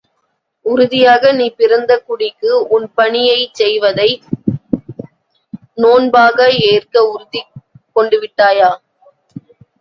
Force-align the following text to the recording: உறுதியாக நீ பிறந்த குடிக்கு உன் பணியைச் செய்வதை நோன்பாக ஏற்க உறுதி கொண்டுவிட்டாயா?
உறுதியாக 0.65 1.31
நீ 1.31 1.47
பிறந்த 1.51 1.91
குடிக்கு 2.07 2.51
உன் 2.69 2.87
பணியைச் 2.97 3.53
செய்வதை 3.53 4.09
நோன்பாக 5.77 6.39
ஏற்க 6.71 7.05
உறுதி 7.11 7.43
கொண்டுவிட்டாயா? 7.95 8.71